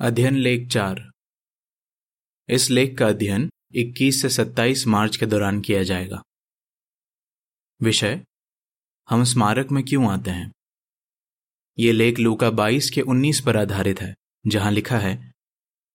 [0.00, 1.10] अध्ययन लेख चार।
[2.48, 6.22] इस लेख का अध्ययन 21 से 27 मार्च के दौरान किया जाएगा।
[7.82, 8.24] विषय,
[9.10, 10.52] हम स्मारक में क्यों आते हैं?
[11.78, 14.14] ये लेख लूका 22 के 19 पर आधारित है,
[14.46, 15.32] जहाँ लिखा है,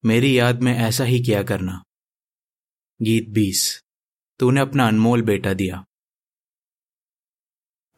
[0.05, 1.83] मेरी याद में ऐसा ही किया करना।
[3.01, 3.83] गीत 20
[4.39, 5.85] तूने अपना अनमोल बेटा दिया।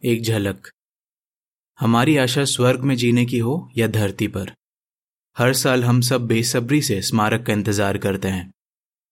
[0.04, 0.72] एक झलक,
[1.80, 4.61] हमारी आशा स्वर्ग में जीने की हो या धरती पर?
[5.38, 8.52] हर साल हम सब बेसब्री से स्मारक का इंतज़ार करते हैं।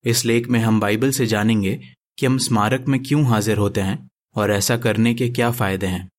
[0.06, 1.82] इस लेख में हम बाइबल से जानेंगे
[2.20, 6.10] कि हम स्मारक में क्यों हाजिर होते हैं और ऐसा करने के क्या फ़ायदे हैं।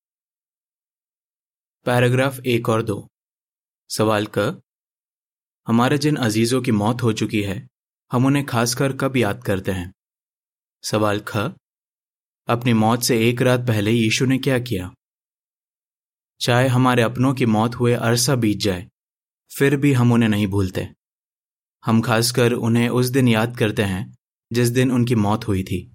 [1.85, 3.09] पैराग्राफ एक और दो।
[3.91, 4.61] सवाल क,
[5.67, 7.69] हमारे जिन अजीजों की मौत हो चुकी है,
[8.13, 9.93] हम उन्हें खासकर कब याद करते हैं?
[10.83, 11.37] सवाल ख,
[12.49, 14.95] अपनी मौत से एक रात पहले यीशु ने क्या किया?
[16.41, 18.87] चाहे हमारे अपनों की मौत हुए अरसा बीत जाए
[19.51, 20.89] फिर भी हम उन्हें नहीं भूलते।
[21.85, 24.13] हम खासकर उन्हें उस दिन याद करते हैं,
[24.51, 25.87] जिस दिन उनकी मौत हुई थी।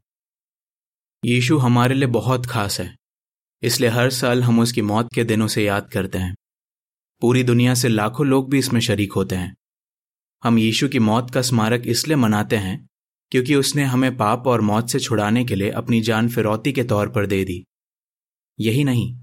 [1.24, 2.96] यीशु हमारे लिए बहुत खास है,
[3.64, 6.36] इसलिए हर साल हम उसकी मौत के दिनों से याद करते हैं।
[7.22, 9.56] पूरी दुनिया से लाखों लोग भी इसमें शरीक होते हैं।
[10.44, 12.88] हम यीशु की मौत का स्मारक इसलिए मनाते हैं,
[13.32, 17.10] क्योंकि उसने हमें पाप और मौत से छुड़ाने के लिए अपनी जान फिरौती के तौर
[17.10, 17.64] पर दे दी।
[18.60, 19.16] यही नहीं,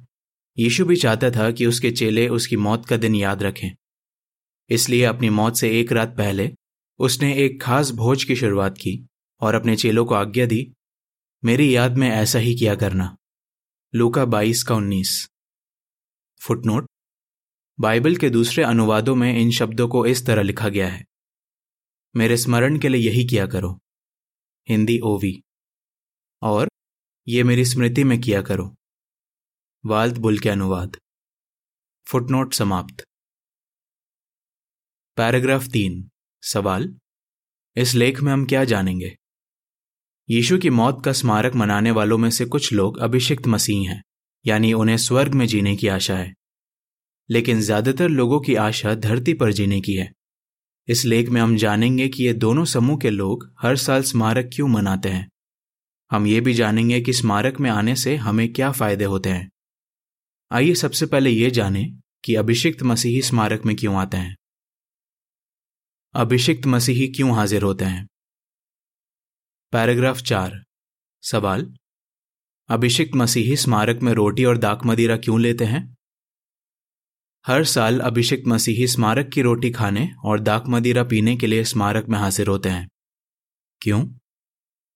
[0.58, 3.70] यीशु भी चाहता था कि उसके चेले उसकी मौत का दिन याद रखें।
[4.68, 6.54] इसलिए अपनी मौत से एक रात पहले
[6.98, 9.08] उसने एक खास भोज की शुरुआत की
[9.40, 10.74] और अपने चेलों को आज्ञा दी,
[11.44, 13.16] मेरी याद में ऐसा ही किया करना।
[13.94, 15.28] लूका बाईस का उन्नीस।
[16.46, 16.90] फुटनोट।
[17.80, 21.04] बाइबल के दूसरे अनुवादों में इन शब्दों को इस तरह लिखा गया है।
[22.16, 23.80] मेरे स्मरण के लिए यही किया करो।
[24.68, 25.42] हिंदी ओवी।
[26.42, 26.68] और
[27.28, 28.76] ये मेरी स्मृति में किया करो।
[29.86, 30.96] वाल्द बुल के अनुवाद।
[32.06, 33.11] फुटनोट समाप्त।
[35.16, 36.10] पैराग्राफ तीन,
[36.42, 36.94] सवाल,
[37.76, 39.16] इस लेख में हम क्या जानेंगे?
[40.30, 44.02] यीशु की मौत का स्मारक मनाने वालों में से कुछ लोग अभिषिक्त मसीह हैं,
[44.46, 46.34] यानी उन्हें स्वर्ग में जीने की आशा है।
[47.30, 50.12] लेकिन ज़्यादातर लोगों की आशा धरती पर जीने की है।
[50.88, 54.68] इस लेख में हम जानेंगे कि ये दोनों समूह के लोग हर साल स्मारक क्यों
[54.68, 55.28] मनाते हैं।
[56.10, 59.50] हम ये भी जानेंगे कि स्मारक में आने से हमें क्या फ़ायदे होते हैं।
[60.52, 64.36] आइए सबसे पहले ये जानें कि अभिषिक्त मसीही स्मारक में क्यों आते हैं।
[66.14, 68.08] अभिषिक्त मसीही क्यों हाजिर होते हैं?
[69.72, 70.64] पैराग्राफ चार।
[71.22, 71.74] सवाल,
[72.68, 75.96] अभिषिक्त मसीही स्मारक में रोटी और दाक मदिरा क्यों लेते हैं?
[77.46, 82.08] हर साल अभिषिक्त मसीही स्मारक की रोटी खाने और दाक मदिरा पीने के लिए स्मारक
[82.08, 82.88] में हाजिर होते हैं।
[83.80, 84.12] क्यों?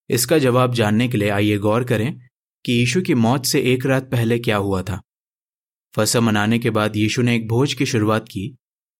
[0.08, 2.28] इसका जवाब जानने के लिए आइए गौर करें
[2.64, 5.02] कि यीशु की मौत से एक रात पहले क्या हुआ था।
[5.96, 8.56] फसा मनाने के बाद यीशु ने एक भोज की शुरुआत की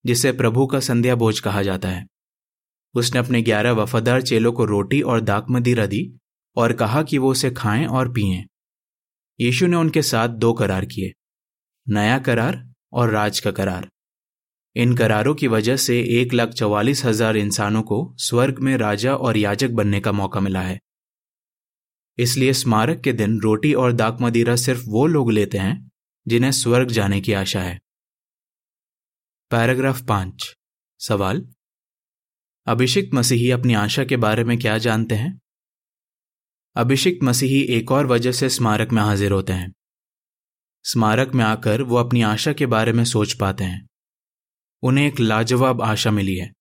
[0.07, 2.07] जिसे प्रभु का संध्या भोज कहा जाता है।
[2.95, 6.03] उसने अपने ग्यारह वफादार चेलों को रोटी और दाक मदिरा दी
[6.57, 8.45] और कहा कि वो उसे खाएँ और पिए।
[9.39, 11.13] यीशु ने उनके साथ दो करार किए,
[11.87, 12.63] नया करार
[12.93, 13.89] और राज का करार।
[14.77, 19.37] इन करारों की वजह से एक लाख चौवालीस हज़ार इंसानों को स्वर्ग में राजा और
[19.37, 20.79] याजक बनने का मौका मिला है।
[22.19, 25.91] इसलिए स्मारक के दिन रोटी और दाक मदिरा सिर्फ़ वो लोग लेते हैं
[26.27, 27.79] जिन्हें स्वर्ग जाने की आशा है।
[29.51, 30.57] पैराग्राफ पाँच।
[30.99, 31.49] सवाल?
[32.67, 35.41] अभिषिक्त मसीही अपनी आशा के बारे में क्या जानते हैं?
[36.77, 39.73] अभिषिक्त मसीही एक और वजह से स्मारक में हाजिर होते हैं।
[40.85, 43.87] स्मारक में आकर वो अपनी आशा के बारे में सोच पाते हैं।
[44.83, 46.53] उन्हें एक लाजवाब आशा मिली है।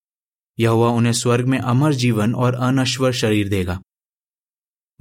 [0.59, 3.81] यह हुआ उन्हें स्वर्ग में अमर जीवन और अनश्वर शरीर देगा।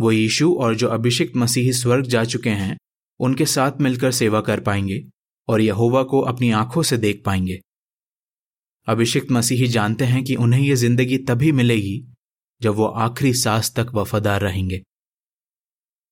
[0.01, 2.79] वो यीशु और जो अभिषिक्त मसीही स्वर्ग जा चुके हैं,
[3.19, 5.05] उनके साथ मिलकर सेवा कर पाएँगे
[5.49, 7.61] और यहोवा को अपनी आँखों से देख पाएँगे।
[8.87, 12.15] अभिषिक्त मसीही जानते हैं कि उन्हें यह ज़िंदगी तभी मिलेगी
[12.63, 14.83] जब वो आखिरी सांस तक वफादार रहेंगे।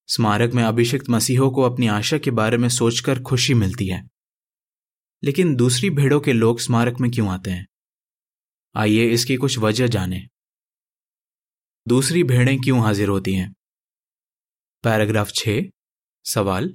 [0.06, 4.08] स्मारक में अभिषिक्त मसीहों को अपनी आशा के बारे में सोचकर खुशी मिलती है।
[5.24, 7.66] लेकिन दूसरी भेड़ों के लोग स्मारक में क्यों आते हैं?
[8.76, 10.28] आइए इसकी कुछ वजह जाने।
[11.88, 13.54] दूसरी भेड़ें क्यों हाजिर होती हैं?
[14.82, 15.48] पैराग्राफ छ,
[16.24, 16.74] सवाल।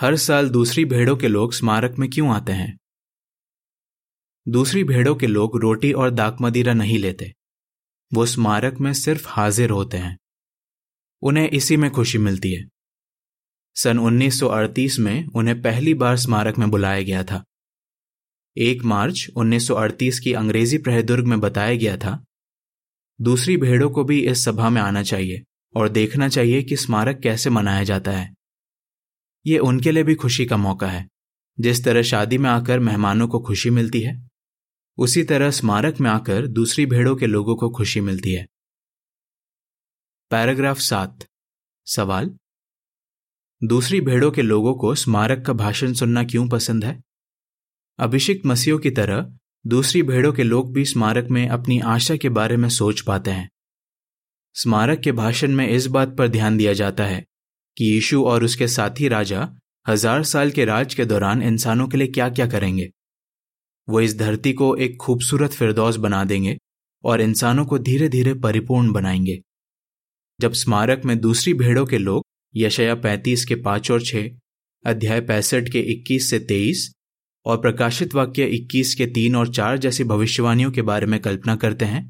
[0.00, 2.78] हर साल दूसरी भेड़ों के लोग स्मारक में क्यों आते हैं?
[4.48, 7.34] दूसरी भेड़ों के लोग रोटी और दाक मदिरा नहीं लेते।
[8.14, 10.18] वो स्मारक में सिर्फ़ हाजिर होते हैं।
[11.22, 12.68] उन्हें इसी में खुशी मिलती है।
[13.74, 17.44] सन 1938 में उन्हें पहली बार स्मारक में बुलाया गया था।
[18.56, 22.24] एक मार्च 1938 की अंग्रेज़ी प्रहदुर्ग में बताया गया था,
[23.20, 25.42] दूसरी भेड़ों को भी इस सभा में आना चाहिए
[25.76, 28.34] और देखना चाहिए कि स्मारक कैसे मनाया जाता है।
[29.46, 31.08] ये उनके लिए भी खुशी का मौका है।
[31.60, 34.31] जिस तरह शादी में आकर मेहमानों को खुशी मिलती है
[34.98, 38.46] उसी तरह स्मारक में आकर दूसरी भेड़ों के लोगों को खुशी मिलती है।
[40.30, 41.26] पैराग्राफ सात।
[41.86, 42.30] सवाल?
[43.64, 47.02] दूसरी भेड़ों के लोगों को स्मारक का भाषण सुनना क्यों पसंद है?
[47.98, 52.56] अभिषिक्त मसीहों की तरह दूसरी भेड़ों के लोग भी स्मारक में अपनी आशा के बारे
[52.56, 53.50] में सोच पाते हैं।
[54.54, 57.24] स्मारक के भाषण में इस बात पर ध्यान दिया जाता है
[57.76, 59.48] कि यीशु और उसके साथी राजा
[59.88, 62.90] हज़ार साल के राज के दौरान इंसानों के लिए क्या क्या करेंगे।
[63.88, 66.56] वो इस धरती को एक खूबसूरत फिरदौस बना देंगे
[67.04, 69.40] और इंसानों को धीरे धीरे परिपूर्ण बनाएँगे।
[70.38, 72.24] जब स्मारक में दूसरी भेड़ों के लोग
[72.54, 74.28] यशया पैंतीस के पाँच और छह,
[74.84, 76.90] अध्याय पैंसठ के इक्कीस से तेईस
[77.46, 81.84] और प्रकाशित वाक्य 21 के तीन और चार जैसी भविष्यवाणियों के बारे में कल्पना करते
[81.84, 82.04] हैं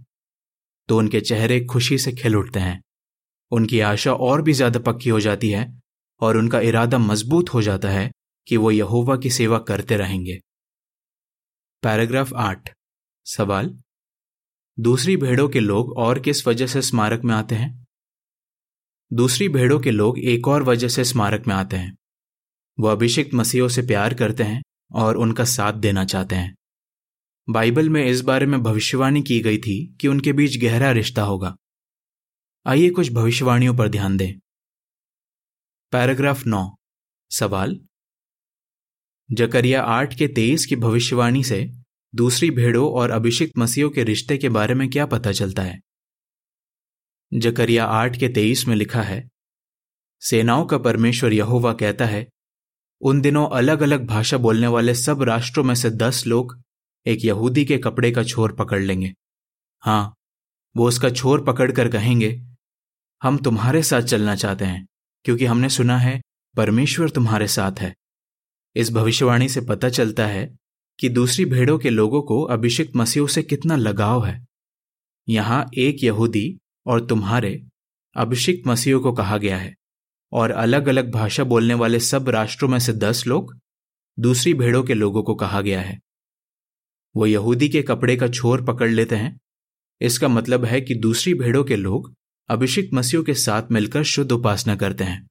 [0.89, 2.81] तो उनके चेहरे खुशी से खिल उठते हैं।
[3.53, 5.67] उनकी आशा और भी ज़्यादा पक्की हो जाती है
[6.21, 8.11] और उनका इरादा मज़बूत हो जाता है
[8.47, 10.39] कि वो यहोवा की सेवा करते रहेंगे।
[11.83, 12.77] पैराग्राफ आठ।
[13.25, 13.83] सवाल?
[14.81, 17.87] दूसरी भेड़ों के लोग और किस वजह से स्मारक में आते हैं?
[19.13, 21.97] दूसरी भेड़ों के लोग एक और वजह से स्मारक में आते हैं।
[22.81, 24.63] वो अभिषेक मसीहों से प्यार करते हैं
[24.93, 26.57] और उनका साथ देना चाहते हैं।
[27.51, 31.57] बाइबल में इस बारे में भविष्यवाणी की गई थी कि उनके बीच गहरा रिश्ता होगा।
[32.67, 34.39] आइए कुछ भविष्यवाणियों पर ध्यान दें।
[35.93, 36.77] पैराग्राफ नौ।
[37.31, 37.87] सवाल?
[39.33, 41.71] जकरिया आठ के तेईस की भविष्यवाणी से
[42.15, 45.81] दूसरी भेड़ों और अभिषिक्त मसीहों के रिश्ते के बारे में क्या पता चलता है?
[47.35, 49.29] जकरिया आठ के तेईस में लिखा है,
[50.23, 52.27] सेनाओं का परमेश्वर यहोवा कहता है,
[53.01, 56.61] उन दिनों अलग अलग भाषा बोलने वाले सब राष्ट्रों में से दस लोग
[57.07, 59.13] एक यहूदी के कपड़े का छोर पकड़ लेंगे।
[59.83, 60.15] हाँ,
[60.77, 62.43] वो उसका छोर पकड़कर कहेंगे,
[63.23, 64.87] हम तुम्हारे साथ चलना चाहते हैं,
[65.25, 66.21] क्योंकि हमने सुना है,
[66.57, 67.95] परमेश्वर तुम्हारे साथ है।
[68.77, 70.57] इस भविष्यवाणी से पता चलता है
[71.01, 74.47] कि दूसरी भेड़ों के लोगों को अभिषिक्त मसीहों से कितना लगाव है।
[75.29, 77.67] यहाँ एक यहूदी और तुम्हारे
[78.17, 79.75] अभिषिक्त मसीहों को कहा गया है
[80.33, 83.59] और अलग अलग भाषा बोलने वाले सब राष्ट्रों में से दस लोग
[84.19, 86.01] दूसरी भेड़ों के लोगों को कहा गया है।
[87.17, 89.41] वो यहूदी के कपड़े का छोर पकड़ लेते हैं।
[90.01, 92.15] इसका मतलब है कि दूसरी भेड़ों के लोग
[92.49, 95.29] अभिषिक्त मसीहों के साथ मिलकर शुद्ध उपासना करते हैं।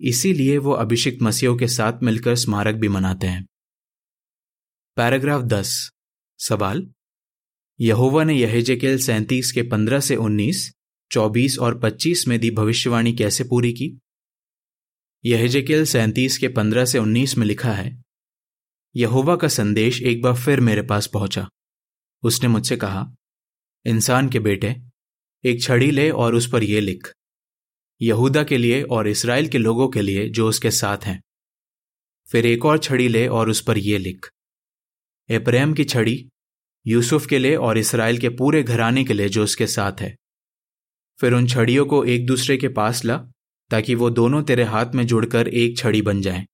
[0.00, 3.46] इसीलिए वो अभिषिक्त मसीहों के साथ मिलकर स्मारक भी मनाते हैं।
[4.96, 5.90] पैराग्राफ दस।
[6.38, 6.90] सवाल?
[7.80, 10.72] यहोवा ने यहेजेकेल सैंतीस के पंद्रह से उन्नीस,
[11.10, 13.98] चौबीस और पच्चीस में दी भविष्यवाणी कैसे पूरी की?
[15.24, 18.02] यहजेकेल सैंतीस के पंद्रह से उन्नीस में लिखा है,
[18.96, 21.48] यहोवा का संदेश एक बार फिर मेरे पास पहुँचा।
[22.22, 23.14] उसने मुझसे कहा,
[23.86, 24.76] इंसान के बेटे,
[25.44, 27.12] एक छड़ी ले और उस पर यह लिख।
[28.00, 31.20] यहूदा के लिए और इसराइल के लोगों के लिए जो उसके साथ हैं।
[32.28, 34.28] फिर एक और छड़ी ले और उस पर यह लिख,
[35.28, 36.28] एप्रेम की छड़ी,
[36.86, 40.14] यूसुफ के लिए और इसराइल के पूरे घराने के लिए जो उसके साथ है।
[41.18, 43.16] फिर उन छड़ियों को एक दूसरे के पास ला,
[43.70, 46.46] ताकि वो दोनों तेरे हाथ में जुड़कर एक छड़ी बन जाएँ।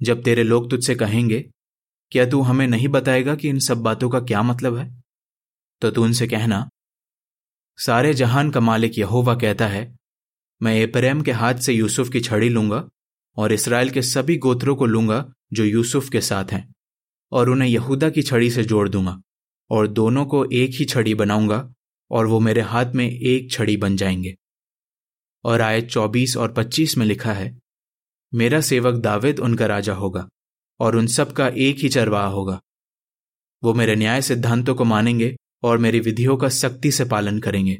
[0.00, 1.40] जब तेरे लोग तुझसे कहेंगे,
[2.12, 5.02] क्या तू हमें नहीं बताएगा कि इन सब बातों का क्या मतलब है?
[5.82, 6.68] तो तू उनसे कहना,
[7.78, 9.96] सारे जहान का मालिक यहोवा कहता है
[10.62, 12.88] मैं एपरेम के हाथ से यूसुफ की छड़ी लूँगा
[13.36, 16.74] और इसराइल के सभी गोत्रों को लूँगा जो यूसुफ के साथ हैं,
[17.32, 19.22] और उन्हें यहूदा की छड़ी से जोड़ दूँगा,
[19.70, 21.74] और दोनों को एक ही छड़ी बनाऊँगा,
[22.10, 24.36] और वो मेरे हाथ में एक छड़ी बन जाएँगे।
[25.44, 27.58] और आयत चौबीस और पच्चीस में लिखा है,
[28.34, 30.28] मेरा सेवक दावेद उनका राजा होगा,
[30.80, 32.60] और उन सब का एक ही चरवाहा होगा।
[33.64, 37.78] वो मेरे न्याय सिद्धांतों को मानेंगे और मेरी विधियों का सख्ती से पालन करेंगे।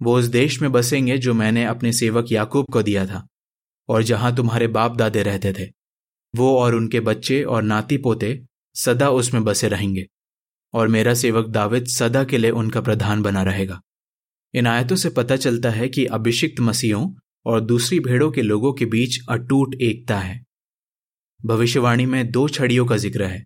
[0.00, 3.26] वो उस देश में बसेंगे जो मैंने अपने सेवक याकूब को दिया था,
[3.88, 5.68] और जहाँ तुम्हारे बाप दादे रहते थे।
[6.34, 8.40] वो और उनके बच्चे और नाती पोते
[8.76, 10.06] सदा उसमें बसे रहेंगे,
[10.74, 13.80] और मेरा सेवक दाविद सदा के लिए उनका प्रधान बना रहेगा।
[14.54, 17.06] इन आयतों से पता चलता है कि अभिषिक्त मसीहों
[17.46, 20.40] और दूसरी भेड़ों के लोगों के बीच अटूट एकता है।
[21.40, 23.44] भविष्यवाणी में दो छड़ियों का ज़िक्र है।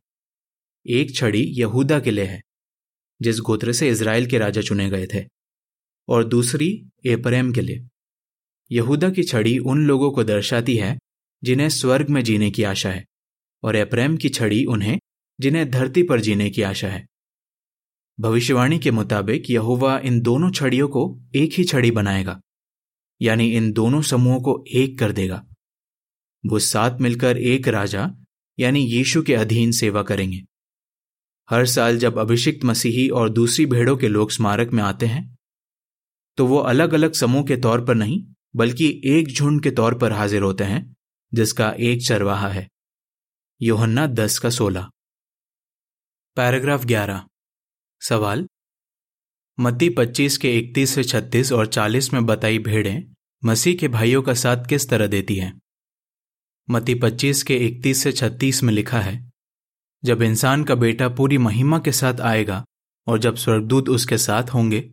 [0.86, 2.40] एक छड़ी यहूदा के लिए है,
[3.20, 5.24] जिस गोत्र से इसराइल के राजा चुने गए थे।
[6.08, 7.88] और दूसरी, एपरेम के लिए।
[8.70, 10.98] यहूदा की छड़ी उन लोगों को दर्शाती है,
[11.42, 13.04] जिन्हें स्वर्ग में जीने की आशा है,
[13.62, 14.98] और एप्रेम की छड़ी उन्हें,
[15.40, 17.06] जिन्हें धरती पर जीने की आशा है।
[18.20, 22.40] भविष्यवाणी के मुताबिक यहोवा इन दोनों छड़ियों को एक ही छड़ी बनाएगा,
[23.22, 25.44] यानी इन दोनों समूहों को एक कर देगा।
[26.46, 28.10] वो साथ मिलकर एक राजा,
[28.58, 30.42] यानी यीशु के अधीन सेवा करेंगे।
[31.50, 35.33] हर साल जब अभिषिक्त मसीही और दूसरी भेड़ों के लोग स्मारक में आते हैं
[36.36, 40.12] तो वो अलग अलग समूह के तौर पर नहीं, बल्कि एक झुंड के तौर पर
[40.12, 40.96] हाजिर होते हैं,
[41.34, 42.68] जिसका एक चरवाहा है।
[43.62, 44.90] योहन्ना दस का सोलह।
[46.36, 47.26] पैराग्राफ ग्यारह।
[48.02, 48.48] सवाल।
[49.60, 53.14] मत्ती 25 के 31 से 36 और 40 में बताई भेड़ें
[53.44, 55.60] मसीह के भाइयों का साथ किस तरह देती हैं?
[56.70, 59.30] मत्ती 25 के 31 से 36 में लिखा है,
[60.04, 62.64] जब इंसान का बेटा पूरी महिमा के साथ आएगा
[63.06, 64.90] और जब स्वर्गदूत उसके साथ होंगे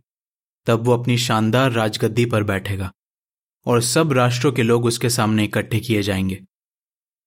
[0.66, 2.92] तब वो अपनी शानदार राजगद्दी पर बैठेगा
[3.66, 6.40] और सब राष्ट्रों के लोग उसके सामने इकट्ठे किए जाएँगे।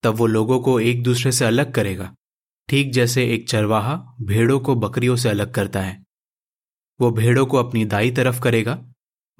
[0.03, 2.15] तब वो लोगों को एक दूसरे से अलग करेगा,
[2.69, 6.03] ठीक जैसे एक चरवाहा भेड़ों को बकरियों से अलग करता है।
[7.01, 8.85] वो भेड़ों को अपनी दाई तरफ़ करेगा,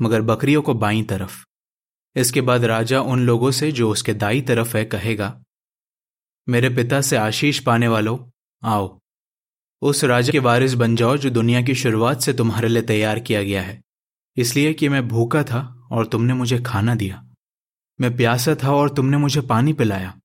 [0.02, 1.46] मगर बकरियों को बाई तरफ़।
[2.16, 5.42] इसके बाद राजा उन लोगों से जो उसके दाई तरफ़ है कहेगा,
[6.50, 8.18] मेरे पिता से आशीष पाने वालों,
[8.64, 9.00] आओ।
[9.82, 13.44] उस राजा के वारिस बन जाओ जो दुनिया की शुरुआत से तुम्हारे लिए तैयार किया
[13.44, 13.82] गया है।
[14.38, 17.30] इसलिए कि मैं भूखा था और तुमने मुझे खाना दिया।
[18.02, 20.20] मैं प्यासा था और तुमने मुझे पानी पिलाया।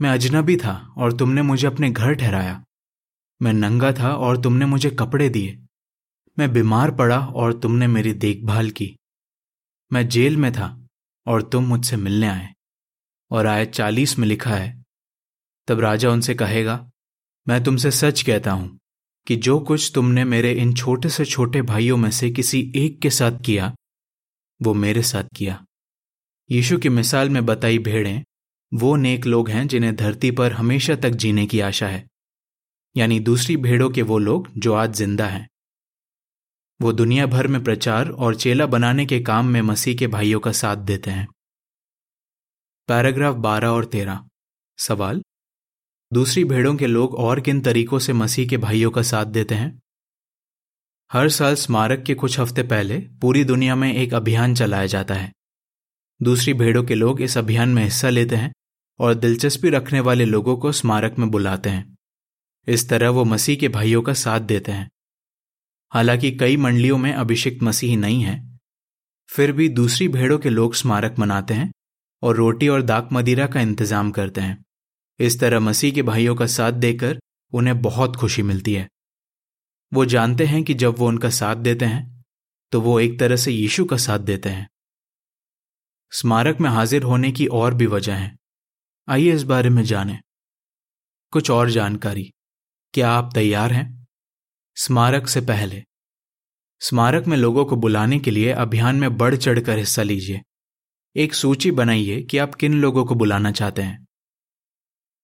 [0.00, 2.64] मैं अजनबी था और तुमने मुझे अपने घर ठहराया।
[3.42, 5.62] मैं नंगा था और तुमने मुझे कपड़े दिए।
[6.38, 8.96] मैं बीमार पड़ा और तुमने मेरी देखभाल की।
[9.92, 10.86] मैं जेल में था
[11.26, 12.54] और तुम मुझसे मिलने आए।
[13.30, 14.84] और आयत चालीस में लिखा है,
[15.68, 16.90] तब राजा उनसे कहेगा,
[17.48, 18.77] मैं तुमसे सच कहता हूँ।
[19.28, 23.10] कि जो कुछ तुमने मेरे इन छोटे से छोटे भाइयों में से किसी एक के
[23.10, 23.74] साथ किया,
[24.62, 25.64] वो मेरे साथ किया।
[26.50, 28.24] यीशु की मिसाल में बताई भेड़ें,
[28.74, 32.06] वो नेक लोग हैं जिन्हें धरती पर हमेशा तक जीने की आशा है।
[32.96, 35.48] यानी दूसरी भेड़ों के वो लोग जो आज ज़िंदा हैं।
[36.82, 40.52] वो दुनिया भर में प्रचार और चेला बनाने के काम में मसीह के भाइयों का
[40.52, 41.28] साथ देते हैं।
[42.88, 44.28] पैराग्राफ बारह और तेरह।
[44.78, 45.22] सवाल
[46.12, 49.82] दूसरी भेड़ों के लोग और किन तरीकों से मसीह के भाइयों का साथ देते हैं?
[51.12, 55.32] हर साल स्मारक के कुछ हफ़्ते पहले पूरी दुनिया में एक अभियान चलाया जाता है।
[56.22, 58.52] दूसरी भेड़ों के लोग इस अभियान में हिस्सा लेते हैं
[58.98, 61.96] और दिलचस्पी रखने वाले लोगों को स्मारक में बुलाते हैं।
[62.68, 64.90] इस तरह वो मसीह के भाइयों का साथ देते हैं।
[65.92, 68.58] हालाँकि कई मंडलियों में अभिषिक्त मसीह नहीं है।
[69.26, 71.72] फिर भी दूसरी भेड़ों के लोग स्मारक मनाते हैं
[72.22, 74.64] और रोटी और दाक मदिरा का इंतज़ाम करते हैं।
[75.20, 77.18] इस तरह मसीह के भाइयों का साथ देकर
[77.52, 78.88] उन्हें बहुत खुशी मिलती है।
[79.94, 82.24] वो जानते हैं कि जब वो उनका साथ देते हैं
[82.72, 84.68] तो वो एक तरह से यीशु का साथ देते हैं।
[86.12, 88.36] स्मारक में हाजिर होने की और भी वजह है।
[89.08, 90.18] आइए इस बारे में जानें।
[91.30, 92.32] कुछ और जानकारी।
[92.94, 94.06] क्या आप तैयार हैं?
[94.76, 95.84] स्मारक से पहले।
[96.80, 100.40] स्मारक में लोगों को बुलाने के लिए अभियान में बढ़ चढ़कर हिस्सा लीजिए।
[101.16, 104.07] एक सूची बनाइए कि आप किन लोगों को बुलाना चाहते हैं।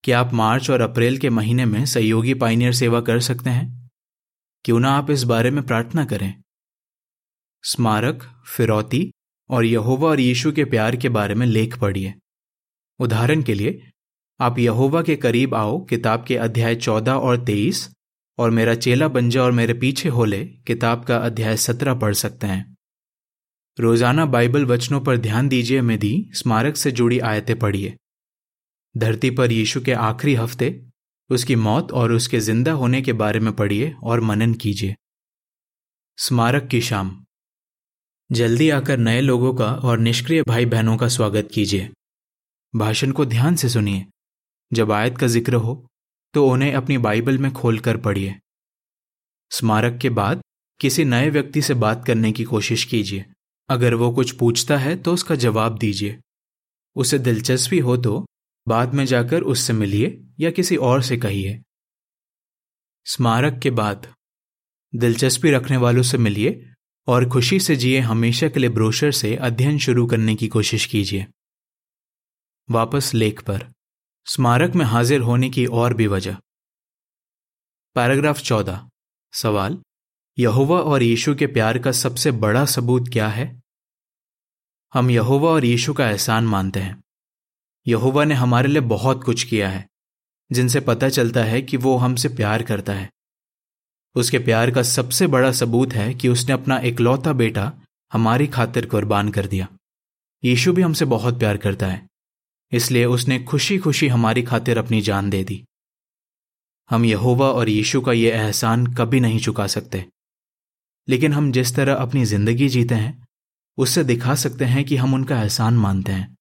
[0.05, 3.91] क्या आप मार्च और अप्रैल के महीने में सहयोगी पाइनियर सेवा कर सकते हैं?
[4.65, 6.35] क्यों ना आप इस बारे में प्रार्थना करें।
[7.63, 9.13] स्मारक, फिरौती
[9.51, 12.15] और यहोवा और यीशु के प्यार के बारे में लेख पढ़िए।
[13.01, 13.91] उदाहरण के लिए,
[14.41, 17.91] आप यहोवा के करीब आओ, किताब के अध्याय चौदह और तेईस
[18.39, 22.47] और मेरा चेला बन जा और मेरे पीछे होले, किताब का अध्याय सत्रह पढ़ सकते
[22.47, 22.77] हैं।
[23.81, 27.97] रोज़ाना बाइबल वचनों पर ध्यान दीजिए मेदी, स्मारक से जुड़ी आयतें पढ़िए।
[28.95, 30.81] धरती पर यीशु के आखिरी हफ़्ते,
[31.31, 34.95] उसकी मौत और उसके ज़िंदा होने के बारे में पढ़िए और मनन कीजिए।
[36.19, 37.17] स्मारक की शाम।
[38.31, 41.89] जल्दी आकर नए लोगों का और निष्क्रिय भाई बहनों का स्वागत कीजिए।
[42.75, 44.05] भाषण को ध्यान से सुनिए।
[44.73, 45.75] जब आयत का ज़िक्र हो
[46.35, 48.35] तो उन्हें अपनी बाइबल में खोलकर पढ़िए।
[49.51, 50.41] स्मारक के बाद
[50.81, 53.25] किसी नए व्यक्ति से बात करने की कोशिश कीजिए।
[53.69, 56.19] अगर वो कुछ पूछता है तो उसका जवाब दीजिए।
[56.97, 58.25] उसे दिलचस्पी हो तो
[58.69, 61.63] बाद में जाकर उससे मिलिए या किसी और से कहिए।
[63.05, 64.15] स्मारक के बाद,
[64.95, 66.75] दिलचस्पी रखने वालों से मिलिए
[67.07, 71.27] और खुशी से जिए हमेशा के लिए ब्रोशर से अध्ययन शुरू करने की कोशिश कीजिए।
[72.71, 73.73] वापस लेख पर,
[74.27, 76.37] स्मारक में हाजिर होने की और भी वजह।
[77.95, 78.91] पैराग्राफ चौदह,
[79.33, 79.83] सवाल,
[80.39, 83.61] यहोवा और यीशु के प्यार का सबसे बड़ा सबूत क्या है?
[84.95, 87.04] हम यहोवा और यीशु का एहसान मानते हैं।
[87.87, 89.87] यहोवा ने हमारे लिए बहुत कुछ किया है,
[90.51, 93.11] जिनसे पता चलता है कि वो हमसे प्यार करता है।
[94.17, 97.73] उसके प्यार का सबसे बड़ा सबूत है कि उसने अपना इकलौता बेटा
[98.13, 99.69] हमारी खातिर कुर्बान कर दिया।
[100.43, 102.07] यीशु भी हमसे बहुत प्यार करता है,
[102.73, 105.63] इसलिए उसने खुशी खुशी हमारी खातिर अपनी जान दे दी।
[106.91, 110.05] हम यहोवा और यीशु का यह एहसान कभी नहीं चुका सकते।
[111.09, 113.27] लेकिन हम जिस तरह अपनी ज़िंदगी जीते हैं,
[113.79, 116.34] उससे दिखा सकते हैं कि हम उनका एहसान मानते हैं।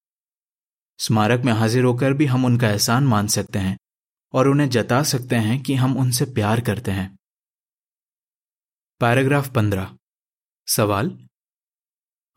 [1.04, 3.78] स्मारक में हाजिर होकर भी हम उनका एहसान मान सकते हैं
[4.34, 7.18] और उन्हें जता सकते हैं कि हम उनसे प्यार करते हैं।
[9.00, 9.98] पैराग्राफ पंद्रह।
[10.68, 11.28] सवाल?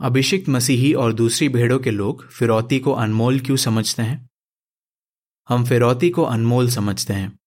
[0.00, 4.28] अभिषिक्त मसीही और दूसरी भेड़ों के लोग फिरौती को अनमोल क्यों समझते हैं?
[5.48, 7.38] हम फिरौती को अनमोल समझते हैं।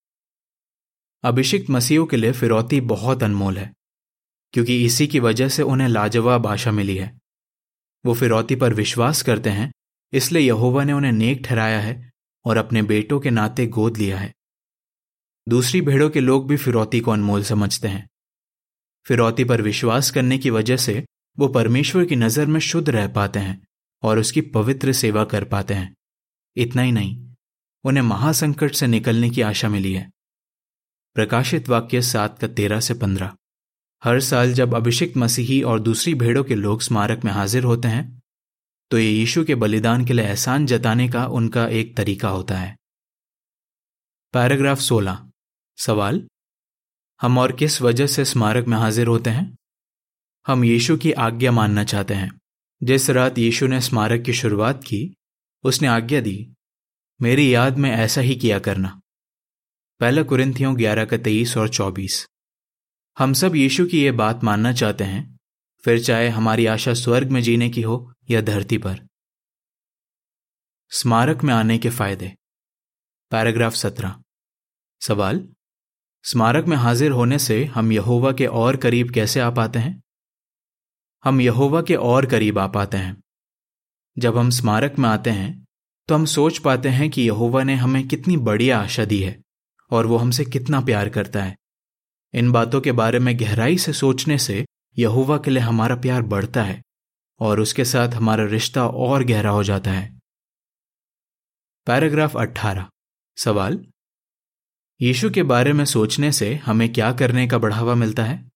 [1.23, 3.73] अभिषिक्त मसीहों के लिए फिरौती बहुत अनमोल है,
[4.53, 7.19] क्योंकि इसी की वजह से उन्हें लाजवाब आशा मिली है।
[8.05, 9.71] वो फिरौती पर विश्वास करते हैं
[10.13, 12.11] इसलिए यहोवा ने उन्हें नेक ठहराया है
[12.45, 14.33] और अपने बेटों के नाते गोद लिया है।
[15.47, 18.07] दूसरी भेड़ों के लोग भी फिरौती को अनमोल समझते हैं।
[19.05, 21.05] फिरौती पर विश्वास करने की वजह से
[21.37, 23.61] वो परमेश्वर की नज़र में शुद्ध रह पाते हैं
[24.03, 25.95] और उसकी पवित्र सेवा कर पाते हैं।
[26.55, 27.35] इतना ही नहीं,
[27.85, 30.09] उन्हें महासंकट से निकलने की आशा मिली है।
[31.15, 33.33] प्रकाशित वाक्य सात का तेरह से पंद्रह।
[34.03, 38.18] हर साल जब अभिषिक्त मसीही और दूसरी भेड़ों के लोग स्मारक में हाजिर होते हैं
[38.91, 42.77] तो ये यीशु के बलिदान के लिए एहसान जताने का उनका एक तरीका होता है।
[44.33, 45.31] पैराग्राफ 16
[45.77, 46.27] सवाल,
[47.21, 49.57] हम और किस वजह से स्मारक में हाजिर होते हैं?
[50.47, 52.39] हम यीशु की आज्ञा मानना चाहते हैं।
[52.83, 55.15] जिस रात यीशु ने स्मारक की शुरुआत की,
[55.63, 56.53] उसने आज्ञा दी,
[57.21, 59.01] मेरी याद में ऐसा ही किया करना।
[59.99, 62.27] पहला कुरिंथियों ग्यारह का तेईस और चौबीस।
[63.19, 65.28] हम सब यीशु की ये बात मानना चाहते हैं
[65.85, 68.99] फिर चाहे हमारी आशा स्वर्ग में जीने की हो या धरती पर।
[70.91, 72.35] स्मारक में आने के फ़ायदे।
[73.31, 74.15] पैराग्राफ सत्रह।
[75.01, 75.47] सवाल,
[76.23, 80.01] स्मारक में हाजिर होने से हम यहोवा के और करीब कैसे आ पाते हैं?
[81.23, 83.21] हम यहोवा के और करीब आ पाते हैं।
[84.17, 85.65] जब हम स्मारक में आते हैं
[86.09, 89.41] तो हम सोच पाते हैं कि यहोवा ने हमें कितनी बड़ी आशा दी है
[89.91, 91.55] और वो हमसे कितना प्यार करता है।
[92.33, 94.65] इन बातों के बारे में गहराई से सोचने से
[94.99, 96.81] यहुवा के लिए हमारा प्यार बढ़ता है
[97.39, 100.19] और उसके साथ हमारा रिश्ता और गहरा हो जाता है।
[101.85, 102.89] पैराग्राफ 18
[103.37, 103.85] सवाल?
[105.01, 108.51] यीशु के बारे में सोचने से हमें क्या करने का बढ़ावा मिलता है?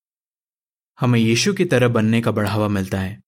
[1.00, 3.22] हमें यीशु की तरह बनने का बढ़ावा मिलता है।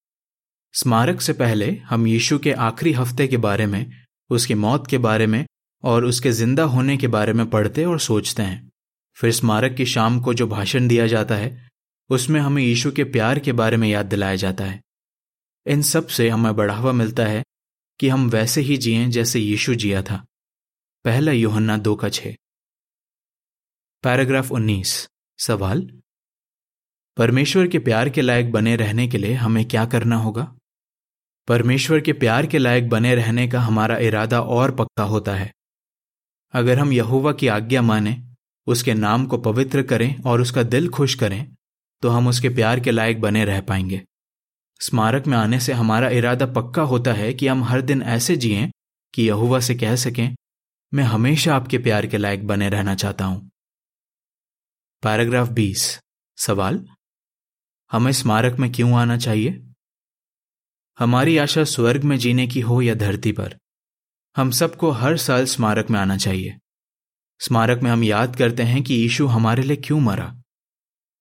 [0.74, 3.92] स्मारक से पहले हम यीशु के आखिरी हफ़्ते के बारे में,
[4.30, 5.46] उसकी मौत के बारे में
[5.84, 8.72] और उसके ज़िंदा होने के बारे में पढ़ते और सोचते हैं।
[9.14, 11.75] फिर स्मारक की शाम को जो भाषण दिया जाता है
[12.10, 14.82] उसमें हमें यीशु के प्यार के बारे में याद दिलाया जाता है।
[15.66, 17.44] इन सबसे हमें बढ़ावा मिलता है
[18.00, 20.25] कि हम वैसे ही जिए जैसे यीशु जिया था।
[21.06, 22.38] पहला योहन्ना दो का छे।
[24.03, 25.08] पैराग्राफ उन्नीस।
[25.40, 26.01] सवाल?
[27.18, 30.56] परमेश्वर के प्यार के लायक बने रहने के लिए हमें क्या करना होगा?
[31.48, 35.53] परमेश्वर के प्यार के लायक बने रहने का हमारा इरादा और पक्का होता है।
[36.53, 38.24] अगर हम यहुवा की आज्ञा माने,
[38.68, 41.54] उसके नाम को पवित्र करें और उसका दिल खुश करें
[42.01, 44.01] तो हम उसके प्यार के लायक बने रह पाएँगे।
[44.81, 48.72] स्मारक में आने से हमारा इरादा पक्का होता है कि हम हर दिन ऐसे जिए
[49.14, 50.36] कि यहुवा से कह सकें,
[50.94, 53.50] मैं हमेशा आपके प्यार के लायक बने रहना चाहता हूँ।
[55.03, 56.00] पैराग्राफ 20
[56.38, 56.88] सवाल?
[57.92, 59.62] हमें स्मारक में क्यों आना चाहिए?
[61.00, 63.58] हमारी आशा स्वर्ग में जीने की हो या धरती पर,
[64.38, 66.58] हम सबको हर साल स्मारक में आना चाहिए।
[67.40, 70.42] स्मारक में हम याद करते हैं कि यीशु हमारे लिए क्यों मरा।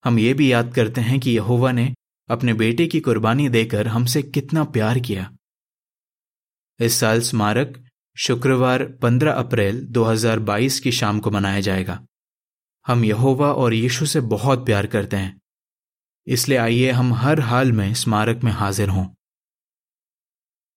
[0.04, 1.94] हम ये भी याद करते हैं कि यहोवा ने
[2.28, 5.32] अपने बेटे की कुर्बानी देकर हमसे कितना प्यार किया।
[6.80, 7.88] इस साल स्मारक
[8.18, 12.06] शुक्रवार 15 अप्रैल 2022 की शाम को मनाया जाएगा।
[12.86, 15.40] हम यहोवा और यीशु से बहुत प्यार करते हैं।
[16.26, 19.06] इसलिए आइए हम हर हाल में स्मारक में हाजिर हों।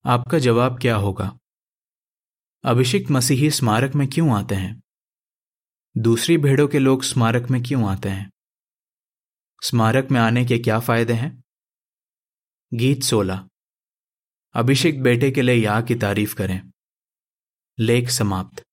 [0.05, 1.37] आपका जवाब क्या होगा?
[2.63, 4.81] अभिषिक्त मसीही स्मारक में क्यों आते हैं?
[5.97, 8.31] दूसरी भेड़ों के लोग स्मारक में क्यों आते हैं?
[9.63, 11.43] स्मारक में आने के क्या फ़ायदे हैं?
[12.73, 13.47] गीत सोलह।
[14.53, 16.71] अभिषेक बेटे के लिए या की तारीफ़ करें।
[17.79, 18.66] लेख समाप्त।